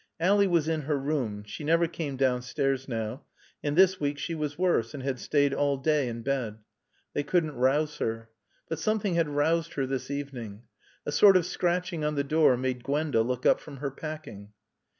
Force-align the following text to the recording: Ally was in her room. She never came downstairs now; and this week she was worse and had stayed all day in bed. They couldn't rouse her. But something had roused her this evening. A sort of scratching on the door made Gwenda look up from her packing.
Ally 0.19 0.47
was 0.47 0.67
in 0.67 0.81
her 0.81 0.97
room. 0.97 1.43
She 1.43 1.63
never 1.63 1.87
came 1.87 2.17
downstairs 2.17 2.87
now; 2.87 3.21
and 3.63 3.77
this 3.77 3.99
week 3.99 4.17
she 4.17 4.33
was 4.33 4.57
worse 4.57 4.95
and 4.95 5.03
had 5.03 5.19
stayed 5.19 5.53
all 5.53 5.77
day 5.77 6.07
in 6.07 6.23
bed. 6.23 6.57
They 7.13 7.21
couldn't 7.21 7.51
rouse 7.53 7.99
her. 7.99 8.31
But 8.67 8.79
something 8.79 9.13
had 9.13 9.29
roused 9.29 9.73
her 9.75 9.85
this 9.85 10.09
evening. 10.09 10.63
A 11.05 11.11
sort 11.11 11.37
of 11.37 11.45
scratching 11.45 12.03
on 12.03 12.15
the 12.15 12.23
door 12.23 12.57
made 12.57 12.83
Gwenda 12.83 13.21
look 13.21 13.45
up 13.45 13.59
from 13.59 13.77
her 13.77 13.91
packing. 13.91 14.53